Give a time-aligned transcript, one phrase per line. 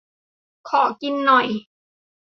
[0.69, 1.47] ขอกินหน่อย